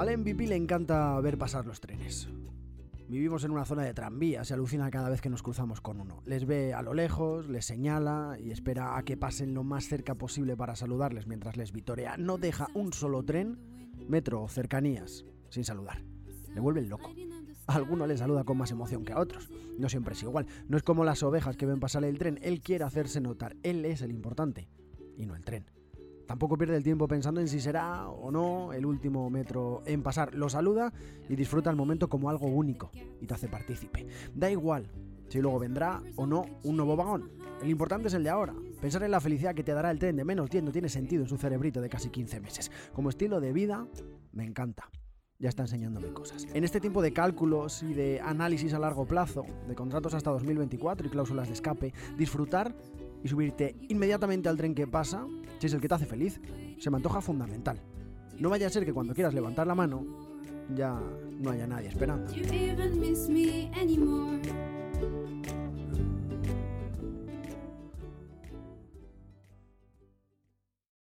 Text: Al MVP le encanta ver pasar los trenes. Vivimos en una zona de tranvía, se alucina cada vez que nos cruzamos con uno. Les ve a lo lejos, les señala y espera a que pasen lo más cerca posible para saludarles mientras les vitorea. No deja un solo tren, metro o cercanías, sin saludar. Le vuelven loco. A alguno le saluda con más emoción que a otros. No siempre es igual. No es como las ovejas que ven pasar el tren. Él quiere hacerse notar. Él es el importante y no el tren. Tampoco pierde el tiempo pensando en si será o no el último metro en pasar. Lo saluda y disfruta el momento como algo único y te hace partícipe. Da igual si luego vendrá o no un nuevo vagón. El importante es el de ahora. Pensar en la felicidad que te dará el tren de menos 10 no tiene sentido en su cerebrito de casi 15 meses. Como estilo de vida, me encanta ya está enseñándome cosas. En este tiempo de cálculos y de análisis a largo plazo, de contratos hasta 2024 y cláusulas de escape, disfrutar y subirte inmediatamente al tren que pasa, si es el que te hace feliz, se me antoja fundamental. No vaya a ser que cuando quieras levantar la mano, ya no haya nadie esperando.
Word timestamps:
Al 0.00 0.16
MVP 0.16 0.46
le 0.46 0.56
encanta 0.56 1.20
ver 1.20 1.36
pasar 1.36 1.66
los 1.66 1.78
trenes. 1.78 2.26
Vivimos 3.06 3.44
en 3.44 3.50
una 3.50 3.66
zona 3.66 3.82
de 3.82 3.92
tranvía, 3.92 4.44
se 4.44 4.54
alucina 4.54 4.90
cada 4.90 5.10
vez 5.10 5.20
que 5.20 5.28
nos 5.28 5.42
cruzamos 5.42 5.82
con 5.82 6.00
uno. 6.00 6.22
Les 6.24 6.46
ve 6.46 6.72
a 6.72 6.80
lo 6.80 6.94
lejos, 6.94 7.50
les 7.50 7.66
señala 7.66 8.38
y 8.42 8.50
espera 8.50 8.96
a 8.96 9.02
que 9.02 9.18
pasen 9.18 9.52
lo 9.52 9.62
más 9.62 9.88
cerca 9.88 10.14
posible 10.14 10.56
para 10.56 10.74
saludarles 10.74 11.26
mientras 11.26 11.58
les 11.58 11.70
vitorea. 11.70 12.16
No 12.16 12.38
deja 12.38 12.68
un 12.72 12.94
solo 12.94 13.22
tren, 13.24 13.58
metro 14.08 14.42
o 14.42 14.48
cercanías, 14.48 15.26
sin 15.50 15.64
saludar. 15.64 16.02
Le 16.54 16.60
vuelven 16.60 16.88
loco. 16.88 17.12
A 17.66 17.74
alguno 17.74 18.06
le 18.06 18.16
saluda 18.16 18.44
con 18.44 18.56
más 18.56 18.70
emoción 18.70 19.04
que 19.04 19.12
a 19.12 19.20
otros. 19.20 19.50
No 19.78 19.90
siempre 19.90 20.14
es 20.14 20.22
igual. 20.22 20.46
No 20.66 20.78
es 20.78 20.82
como 20.82 21.04
las 21.04 21.22
ovejas 21.22 21.58
que 21.58 21.66
ven 21.66 21.78
pasar 21.78 22.04
el 22.04 22.16
tren. 22.16 22.38
Él 22.40 22.62
quiere 22.62 22.84
hacerse 22.84 23.20
notar. 23.20 23.54
Él 23.62 23.84
es 23.84 24.00
el 24.00 24.12
importante 24.12 24.70
y 25.18 25.26
no 25.26 25.36
el 25.36 25.44
tren. 25.44 25.66
Tampoco 26.30 26.56
pierde 26.56 26.76
el 26.76 26.84
tiempo 26.84 27.08
pensando 27.08 27.40
en 27.40 27.48
si 27.48 27.58
será 27.58 28.08
o 28.08 28.30
no 28.30 28.72
el 28.72 28.86
último 28.86 29.28
metro 29.30 29.82
en 29.84 30.00
pasar. 30.00 30.32
Lo 30.32 30.48
saluda 30.48 30.92
y 31.28 31.34
disfruta 31.34 31.70
el 31.70 31.74
momento 31.74 32.08
como 32.08 32.30
algo 32.30 32.46
único 32.46 32.92
y 33.20 33.26
te 33.26 33.34
hace 33.34 33.48
partícipe. 33.48 34.06
Da 34.32 34.48
igual 34.48 34.86
si 35.26 35.40
luego 35.40 35.58
vendrá 35.58 36.00
o 36.14 36.28
no 36.28 36.46
un 36.62 36.76
nuevo 36.76 36.94
vagón. 36.94 37.32
El 37.60 37.68
importante 37.68 38.06
es 38.06 38.14
el 38.14 38.22
de 38.22 38.30
ahora. 38.30 38.54
Pensar 38.80 39.02
en 39.02 39.10
la 39.10 39.20
felicidad 39.20 39.56
que 39.56 39.64
te 39.64 39.72
dará 39.72 39.90
el 39.90 39.98
tren 39.98 40.14
de 40.14 40.24
menos 40.24 40.48
10 40.48 40.62
no 40.62 40.70
tiene 40.70 40.88
sentido 40.88 41.24
en 41.24 41.28
su 41.28 41.36
cerebrito 41.36 41.80
de 41.80 41.88
casi 41.88 42.10
15 42.10 42.38
meses. 42.38 42.70
Como 42.92 43.08
estilo 43.08 43.40
de 43.40 43.52
vida, 43.52 43.88
me 44.30 44.44
encanta 44.44 44.88
ya 45.40 45.48
está 45.48 45.62
enseñándome 45.62 46.12
cosas. 46.12 46.46
En 46.52 46.64
este 46.64 46.80
tiempo 46.80 47.00
de 47.00 47.12
cálculos 47.12 47.82
y 47.82 47.94
de 47.94 48.20
análisis 48.20 48.74
a 48.74 48.78
largo 48.78 49.06
plazo, 49.06 49.46
de 49.66 49.74
contratos 49.74 50.12
hasta 50.12 50.30
2024 50.30 51.06
y 51.06 51.10
cláusulas 51.10 51.48
de 51.48 51.54
escape, 51.54 51.94
disfrutar 52.18 52.74
y 53.24 53.28
subirte 53.28 53.74
inmediatamente 53.88 54.48
al 54.50 54.58
tren 54.58 54.74
que 54.74 54.86
pasa, 54.86 55.26
si 55.60 55.66
es 55.66 55.74
el 55.74 55.80
que 55.80 55.88
te 55.88 55.94
hace 55.94 56.06
feliz, 56.06 56.40
se 56.78 56.90
me 56.90 56.96
antoja 56.96 57.20
fundamental. 57.20 57.78
No 58.38 58.48
vaya 58.48 58.66
a 58.66 58.70
ser 58.70 58.86
que 58.86 58.94
cuando 58.94 59.14
quieras 59.14 59.34
levantar 59.34 59.66
la 59.66 59.74
mano, 59.74 60.06
ya 60.74 60.98
no 61.38 61.50
haya 61.50 61.66
nadie 61.66 61.88
esperando. 61.88 62.32